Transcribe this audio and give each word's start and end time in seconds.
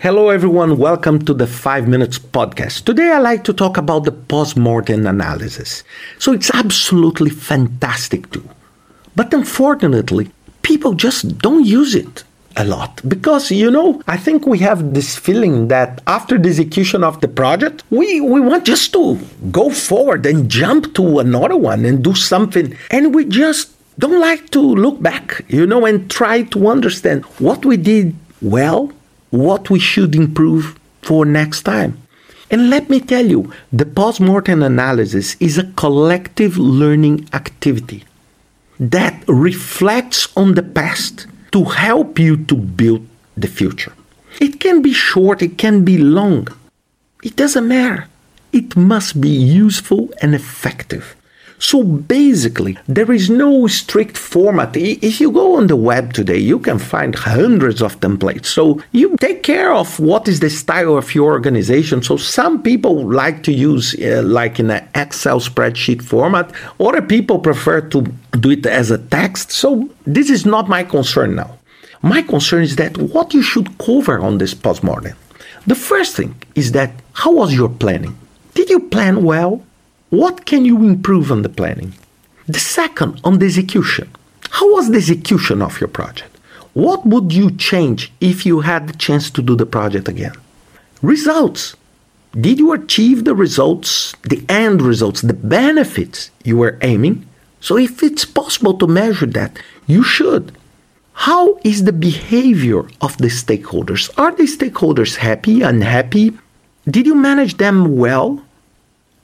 Hello, 0.00 0.28
everyone. 0.28 0.78
Welcome 0.78 1.24
to 1.24 1.34
the 1.34 1.48
5 1.48 1.88
Minutes 1.88 2.20
Podcast. 2.20 2.84
Today, 2.84 3.10
I 3.10 3.18
like 3.18 3.42
to 3.42 3.52
talk 3.52 3.76
about 3.76 4.04
the 4.04 4.12
postmortem 4.12 5.04
analysis. 5.08 5.82
So, 6.20 6.32
it's 6.32 6.52
absolutely 6.54 7.30
fantastic 7.30 8.30
too. 8.30 8.48
But 9.16 9.34
unfortunately, 9.34 10.30
people 10.62 10.92
just 10.94 11.38
don't 11.38 11.66
use 11.66 11.96
it 11.96 12.22
a 12.56 12.64
lot 12.64 13.00
because 13.08 13.52
you 13.52 13.70
know 13.70 14.02
i 14.08 14.16
think 14.16 14.44
we 14.44 14.58
have 14.58 14.92
this 14.92 15.16
feeling 15.16 15.68
that 15.68 16.00
after 16.08 16.36
the 16.36 16.48
execution 16.48 17.04
of 17.04 17.20
the 17.20 17.28
project 17.28 17.84
we 17.90 18.20
we 18.20 18.40
want 18.40 18.64
just 18.64 18.92
to 18.92 19.16
go 19.52 19.70
forward 19.70 20.26
and 20.26 20.50
jump 20.50 20.92
to 20.92 21.20
another 21.20 21.56
one 21.56 21.84
and 21.84 22.02
do 22.02 22.14
something 22.14 22.76
and 22.90 23.14
we 23.14 23.24
just 23.24 23.70
don't 24.00 24.18
like 24.18 24.50
to 24.50 24.60
look 24.60 25.00
back 25.00 25.44
you 25.48 25.64
know 25.68 25.86
and 25.86 26.10
try 26.10 26.42
to 26.42 26.66
understand 26.66 27.24
what 27.38 27.64
we 27.64 27.76
did 27.76 28.12
well 28.42 28.90
what 29.30 29.70
we 29.70 29.78
should 29.78 30.14
improve 30.14 30.78
for 31.02 31.24
next 31.24 31.62
time 31.62 31.96
and 32.50 32.70
let 32.70 32.88
me 32.88 32.98
tell 33.00 33.26
you 33.26 33.52
the 33.72 33.84
postmortem 33.84 34.62
analysis 34.62 35.36
is 35.38 35.58
a 35.58 35.70
collective 35.72 36.56
learning 36.56 37.28
activity 37.34 38.04
that 38.80 39.22
reflects 39.28 40.28
on 40.36 40.54
the 40.54 40.62
past 40.62 41.26
to 41.52 41.64
help 41.64 42.18
you 42.18 42.36
to 42.44 42.54
build 42.54 43.06
the 43.36 43.48
future. 43.48 43.92
It 44.40 44.60
can 44.60 44.80
be 44.82 44.92
short, 44.92 45.42
it 45.42 45.58
can 45.58 45.84
be 45.84 45.98
long. 45.98 46.48
It 47.22 47.36
doesn't 47.36 47.68
matter. 47.68 48.06
It 48.52 48.76
must 48.76 49.20
be 49.20 49.28
useful 49.28 50.10
and 50.22 50.34
effective. 50.34 51.16
So 51.58 51.82
basically, 51.82 52.78
there 52.86 53.10
is 53.10 53.28
no 53.28 53.66
strict 53.66 54.16
format. 54.16 54.76
If 54.76 55.20
you 55.20 55.32
go 55.32 55.56
on 55.56 55.66
the 55.66 55.76
web 55.76 56.12
today, 56.12 56.38
you 56.38 56.58
can 56.58 56.78
find 56.78 57.14
hundreds 57.14 57.82
of 57.82 57.98
templates. 58.00 58.46
So 58.46 58.80
you 58.92 59.16
take 59.16 59.42
care 59.42 59.72
of 59.72 59.98
what 59.98 60.28
is 60.28 60.40
the 60.40 60.50
style 60.50 60.96
of 60.96 61.14
your 61.14 61.32
organization. 61.32 62.02
So 62.02 62.16
some 62.16 62.62
people 62.62 63.10
like 63.10 63.42
to 63.44 63.52
use 63.52 63.94
uh, 64.00 64.22
like 64.24 64.60
in 64.60 64.70
an 64.70 64.88
Excel 64.94 65.40
spreadsheet 65.40 66.02
format, 66.02 66.52
other 66.78 67.02
people 67.02 67.40
prefer 67.40 67.80
to 67.80 68.02
do 68.38 68.50
it 68.50 68.64
as 68.66 68.90
a 68.90 68.98
text. 68.98 69.50
So 69.50 69.90
this 70.06 70.30
is 70.30 70.46
not 70.46 70.68
my 70.68 70.84
concern 70.84 71.34
now. 71.34 71.58
My 72.02 72.22
concern 72.22 72.62
is 72.62 72.76
that 72.76 72.96
what 72.96 73.34
you 73.34 73.42
should 73.42 73.76
cover 73.78 74.20
on 74.20 74.38
this 74.38 74.54
postmortem. 74.54 75.16
The 75.66 75.74
first 75.74 76.14
thing 76.14 76.40
is 76.54 76.72
that 76.72 76.92
how 77.12 77.32
was 77.32 77.52
your 77.52 77.68
planning? 77.68 78.16
Did 78.54 78.70
you 78.70 78.80
plan 78.80 79.24
well? 79.24 79.64
What 80.10 80.46
can 80.46 80.64
you 80.64 80.78
improve 80.84 81.30
on 81.30 81.42
the 81.42 81.50
planning? 81.50 81.92
The 82.46 82.58
second, 82.58 83.20
on 83.24 83.38
the 83.38 83.46
execution. 83.46 84.10
How 84.50 84.72
was 84.72 84.90
the 84.90 84.96
execution 84.96 85.60
of 85.60 85.78
your 85.80 85.88
project? 85.88 86.34
What 86.72 87.04
would 87.04 87.32
you 87.32 87.50
change 87.50 88.10
if 88.18 88.46
you 88.46 88.60
had 88.60 88.88
the 88.88 88.96
chance 88.96 89.30
to 89.30 89.42
do 89.42 89.54
the 89.54 89.66
project 89.66 90.08
again? 90.08 90.32
Results. 91.02 91.76
Did 92.32 92.58
you 92.58 92.72
achieve 92.72 93.24
the 93.24 93.34
results, 93.34 94.14
the 94.22 94.42
end 94.48 94.80
results, 94.80 95.20
the 95.20 95.34
benefits 95.34 96.30
you 96.42 96.56
were 96.56 96.78
aiming? 96.80 97.26
So, 97.60 97.76
if 97.76 98.02
it's 98.02 98.24
possible 98.24 98.74
to 98.78 98.86
measure 98.86 99.26
that, 99.26 99.58
you 99.86 100.02
should. 100.02 100.56
How 101.12 101.58
is 101.64 101.84
the 101.84 101.92
behavior 101.92 102.80
of 103.00 103.18
the 103.18 103.26
stakeholders? 103.26 104.10
Are 104.16 104.34
the 104.34 104.44
stakeholders 104.44 105.16
happy, 105.16 105.60
unhappy? 105.62 106.38
Did 106.88 107.06
you 107.06 107.14
manage 107.14 107.56
them 107.56 107.96
well? 107.98 108.42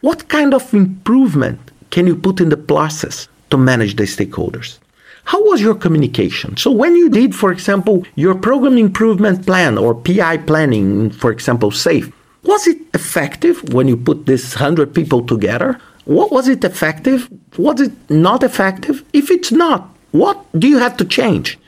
What 0.00 0.28
kind 0.28 0.54
of 0.54 0.72
improvement 0.72 1.60
can 1.90 2.06
you 2.06 2.16
put 2.16 2.40
in 2.40 2.48
the 2.48 2.56
process 2.56 3.28
to 3.50 3.58
manage 3.58 3.96
the 3.96 4.04
stakeholders? 4.04 4.78
How 5.24 5.44
was 5.44 5.60
your 5.60 5.74
communication? 5.74 6.56
So, 6.56 6.70
when 6.70 6.96
you 6.96 7.10
did, 7.10 7.34
for 7.34 7.52
example, 7.52 8.06
your 8.14 8.34
program 8.34 8.78
improvement 8.78 9.44
plan 9.44 9.76
or 9.76 9.94
PI 9.94 10.38
planning, 10.38 11.10
for 11.10 11.30
example, 11.30 11.70
SAFE, 11.70 12.10
was 12.44 12.66
it 12.66 12.78
effective 12.94 13.74
when 13.74 13.88
you 13.88 13.96
put 13.98 14.24
this 14.24 14.54
100 14.54 14.94
people 14.94 15.26
together? 15.26 15.78
What 16.06 16.32
was 16.32 16.48
it 16.48 16.64
effective? 16.64 17.28
Was 17.58 17.82
it 17.82 17.92
not 18.08 18.42
effective? 18.42 19.04
If 19.12 19.30
it's 19.30 19.52
not, 19.52 19.94
what 20.12 20.42
do 20.58 20.66
you 20.66 20.78
have 20.78 20.96
to 20.96 21.04
change? 21.04 21.58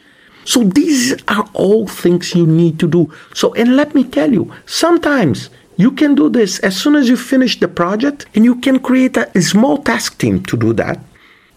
So, 0.46 0.64
these 0.64 1.22
are 1.28 1.46
all 1.52 1.86
things 1.86 2.34
you 2.34 2.46
need 2.46 2.80
to 2.80 2.88
do. 2.88 3.12
So, 3.34 3.52
and 3.54 3.76
let 3.76 3.94
me 3.94 4.04
tell 4.04 4.32
you, 4.32 4.50
sometimes 4.64 5.50
you 5.76 5.90
can 5.92 6.14
do 6.14 6.28
this 6.28 6.58
as 6.60 6.76
soon 6.76 6.96
as 6.96 7.08
you 7.08 7.16
finish 7.16 7.58
the 7.58 7.68
project, 7.68 8.26
and 8.34 8.44
you 8.44 8.56
can 8.56 8.78
create 8.78 9.16
a, 9.16 9.42
small 9.42 9.78
task 9.78 10.18
team 10.18 10.42
to 10.44 10.56
do 10.56 10.72
that. 10.74 10.98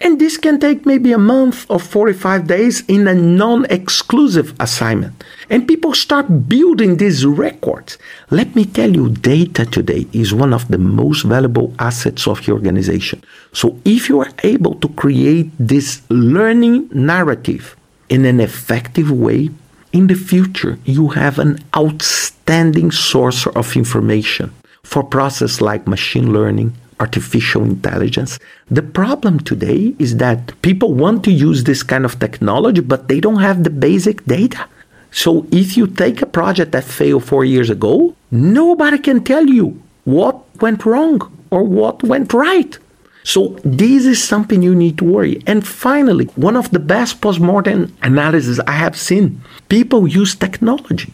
And 0.02 0.20
this 0.20 0.38
can 0.38 0.60
take 0.60 0.86
maybe 0.86 1.14
a 1.14 1.18
month 1.18 1.66
or 1.70 1.80
45 1.80 2.48
days 2.48 2.84
in 2.88 3.08
a 3.08 3.16
non 3.16 3.66
exclusive 3.66 4.54
assignment. 4.60 5.24
And 5.50 5.68
people 5.68 5.94
start 5.94 6.50
building 6.50 6.98
these 6.98 7.26
records. 7.26 7.98
Let 8.30 8.56
me 8.56 8.66
tell 8.66 8.94
you, 8.94 9.10
data 9.10 9.66
today 9.66 10.06
is 10.12 10.34
one 10.34 10.54
of 10.54 10.68
the 10.68 10.78
most 10.78 11.24
valuable 11.24 11.74
assets 11.80 12.28
of 12.28 12.46
your 12.46 12.58
organization. 12.58 13.24
So 13.54 13.80
if 13.86 14.10
you 14.10 14.20
are 14.20 14.32
able 14.44 14.76
to 14.76 14.90
create 14.90 15.50
this 15.58 16.02
learning 16.10 16.90
narrative 16.92 17.76
in 18.10 18.26
an 18.26 18.42
effective 18.42 19.10
way, 19.10 19.50
in 19.96 20.08
the 20.08 20.16
future, 20.16 20.78
you 20.84 21.08
have 21.10 21.40
an 21.40 21.64
outstanding 22.46 22.92
source 22.92 23.48
of 23.48 23.76
information 23.76 24.52
for 24.84 25.04
processes 25.04 25.62
like 25.62 25.88
machine 25.88 26.32
learning, 26.32 26.72
artificial 27.00 27.64
intelligence. 27.64 28.38
The 28.70 28.84
problem 28.84 29.40
today 29.40 29.96
is 29.98 30.18
that 30.18 30.54
people 30.62 30.94
want 30.94 31.24
to 31.24 31.32
use 31.32 31.64
this 31.64 31.82
kind 31.82 32.06
of 32.06 32.20
technology, 32.20 32.82
but 32.82 33.08
they 33.08 33.20
don't 33.20 33.42
have 33.42 33.64
the 33.64 33.72
basic 33.72 34.24
data. 34.26 34.68
So 35.12 35.48
if 35.52 35.76
you 35.76 35.88
take 35.88 36.22
a 36.22 36.28
project 36.28 36.72
that 36.74 36.84
failed 36.84 37.24
four 37.24 37.46
years 37.46 37.72
ago, 37.72 38.14
nobody 38.32 39.00
can 39.00 39.24
tell 39.24 39.48
you 39.48 39.82
what 40.04 40.36
went 40.62 40.86
wrong 40.86 41.22
or 41.50 41.64
what 41.64 42.04
went 42.04 42.32
right. 42.32 42.78
So 43.24 43.58
this 43.64 44.06
is 44.06 44.24
something 44.24 44.62
you 44.62 44.76
need 44.76 45.00
to 45.00 45.06
worry. 45.06 45.42
And 45.48 45.66
finally, 45.66 46.26
one 46.36 46.56
of 46.56 46.70
the 46.70 46.80
best 46.80 47.22
postmortem 47.22 47.92
analysis 48.04 48.60
I 48.68 48.74
have 48.74 48.96
seen, 48.96 49.42
people 49.68 50.08
use 50.08 50.36
technology. 50.36 51.12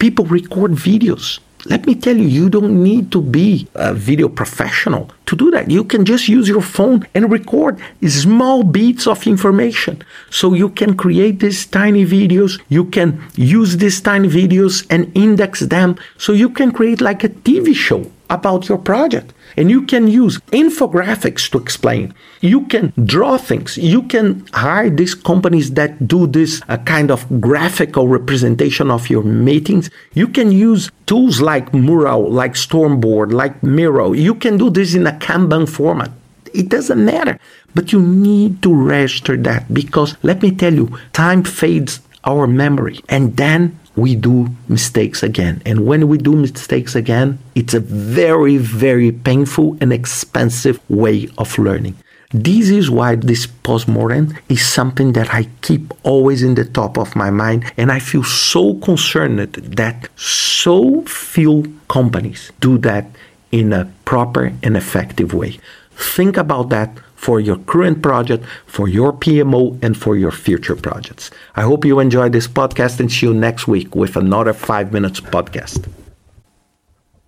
People 0.00 0.24
record 0.24 0.72
videos. 0.72 1.40
Let 1.66 1.86
me 1.86 1.94
tell 1.94 2.16
you, 2.16 2.26
you 2.26 2.48
don't 2.48 2.82
need 2.82 3.12
to 3.12 3.20
be 3.20 3.68
a 3.74 3.92
video 3.92 4.30
professional 4.30 5.10
to 5.26 5.36
do 5.36 5.50
that. 5.50 5.70
You 5.70 5.84
can 5.84 6.06
just 6.06 6.26
use 6.26 6.48
your 6.48 6.62
phone 6.62 7.06
and 7.14 7.30
record 7.30 7.78
small 8.08 8.62
bits 8.62 9.06
of 9.06 9.26
information. 9.26 10.02
So 10.30 10.54
you 10.54 10.70
can 10.70 10.96
create 10.96 11.40
these 11.40 11.66
tiny 11.66 12.06
videos. 12.06 12.58
You 12.70 12.86
can 12.86 13.22
use 13.36 13.76
these 13.76 14.00
tiny 14.00 14.28
videos 14.28 14.86
and 14.88 15.12
index 15.14 15.60
them. 15.60 15.96
So 16.16 16.32
you 16.32 16.48
can 16.48 16.72
create 16.72 17.02
like 17.02 17.22
a 17.22 17.28
TV 17.28 17.76
show 17.76 18.10
about 18.30 18.68
your 18.68 18.78
project. 18.78 19.34
And 19.56 19.70
you 19.70 19.82
can 19.82 20.06
use 20.06 20.38
infographics 20.52 21.50
to 21.50 21.58
explain. 21.58 22.14
You 22.40 22.66
can 22.66 22.92
draw 23.04 23.36
things. 23.36 23.76
You 23.76 24.02
can 24.04 24.46
hire 24.54 24.88
these 24.88 25.14
companies 25.14 25.72
that 25.72 26.06
do 26.06 26.26
this 26.26 26.62
uh, 26.68 26.78
kind 26.78 27.10
of 27.10 27.26
graphical 27.40 28.08
representation 28.08 28.90
of 28.90 29.10
your 29.10 29.24
meetings. 29.24 29.90
You 30.14 30.28
can 30.28 30.52
use 30.52 30.90
tools 31.06 31.40
like 31.40 31.74
Mural, 31.74 32.30
like 32.30 32.54
Stormboard, 32.54 33.32
like 33.32 33.62
Miro. 33.62 34.12
You 34.12 34.36
can 34.36 34.56
do 34.56 34.70
this 34.70 34.94
in 34.94 35.06
a 35.06 35.12
Kanban 35.12 35.68
format. 35.68 36.12
It 36.54 36.68
doesn't 36.68 37.04
matter. 37.04 37.38
But 37.74 37.92
you 37.92 38.00
need 38.00 38.62
to 38.62 38.74
register 38.74 39.36
that 39.38 39.72
because 39.72 40.16
let 40.22 40.42
me 40.42 40.50
tell 40.50 40.74
you, 40.74 40.96
time 41.12 41.44
fades 41.44 42.00
our 42.24 42.46
memory. 42.46 43.00
And 43.08 43.36
then 43.36 43.78
we 43.96 44.14
do 44.14 44.48
mistakes 44.68 45.22
again. 45.22 45.62
And 45.66 45.86
when 45.86 46.08
we 46.08 46.18
do 46.18 46.34
mistakes 46.34 46.94
again, 46.94 47.38
it's 47.54 47.74
a 47.74 47.80
very, 47.80 48.56
very 48.56 49.12
painful 49.12 49.76
and 49.80 49.92
expensive 49.92 50.78
way 50.88 51.28
of 51.38 51.58
learning. 51.58 51.96
This 52.32 52.70
is 52.70 52.88
why 52.88 53.16
this 53.16 53.46
postmortem 53.46 54.38
is 54.48 54.64
something 54.64 55.14
that 55.14 55.34
I 55.34 55.48
keep 55.62 55.92
always 56.04 56.44
in 56.44 56.54
the 56.54 56.64
top 56.64 56.96
of 56.96 57.16
my 57.16 57.28
mind. 57.28 57.64
And 57.76 57.90
I 57.90 57.98
feel 57.98 58.22
so 58.22 58.74
concerned 58.74 59.40
that 59.40 60.08
so 60.16 61.02
few 61.02 61.76
companies 61.88 62.52
do 62.60 62.78
that 62.78 63.06
in 63.50 63.72
a 63.72 63.90
proper 64.04 64.52
and 64.62 64.76
effective 64.76 65.34
way. 65.34 65.58
Think 66.00 66.36
about 66.38 66.70
that 66.70 66.98
for 67.14 67.38
your 67.38 67.58
current 67.58 68.02
project, 68.02 68.44
for 68.66 68.88
your 68.88 69.12
PMO, 69.12 69.78
and 69.82 69.94
for 69.96 70.16
your 70.16 70.30
future 70.30 70.74
projects. 70.74 71.30
I 71.54 71.62
hope 71.62 71.84
you 71.84 72.00
enjoyed 72.00 72.32
this 72.32 72.48
podcast 72.48 72.98
and 72.98 73.12
see 73.12 73.26
you 73.26 73.34
next 73.34 73.68
week 73.68 73.94
with 73.94 74.16
another 74.16 74.54
5 74.54 74.92
Minutes 74.92 75.20
podcast. 75.20 75.86